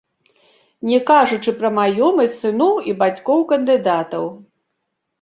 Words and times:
Не 0.91 0.99
кажучы 1.09 1.53
пра 1.59 1.69
маёмасць 1.77 2.39
сыноў 2.41 2.75
і 2.91 2.99
бацькоў 3.05 3.39
кандыдатаў. 3.55 4.25